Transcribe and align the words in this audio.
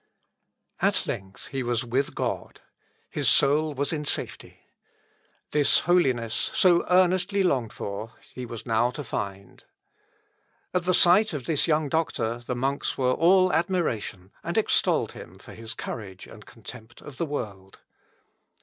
At 0.81 1.05
length 1.05 1.49
he 1.49 1.61
was 1.61 1.85
with 1.85 2.15
God. 2.15 2.59
His 3.07 3.29
soul 3.29 3.75
was 3.75 3.93
in 3.93 4.03
safety. 4.03 4.61
This 5.51 5.81
holiness, 5.81 6.49
so 6.55 6.83
earnestly 6.89 7.43
longed 7.43 7.71
for, 7.71 8.13
he 8.33 8.43
was 8.47 8.65
now 8.65 8.89
to 8.89 9.03
find. 9.03 9.63
At 10.73 10.85
the 10.85 10.95
sight 10.95 11.33
of 11.33 11.45
this 11.45 11.67
young 11.67 11.87
doctor, 11.87 12.39
the 12.39 12.55
monks 12.55 12.97
were 12.97 13.11
all 13.13 13.53
admiration, 13.53 14.31
and 14.43 14.57
extolled 14.57 15.11
him 15.11 15.37
for 15.37 15.53
his 15.53 15.75
courage 15.75 16.25
and 16.25 16.47
contempt 16.47 17.01
of 17.03 17.17
the 17.17 17.27
world. 17.27 17.77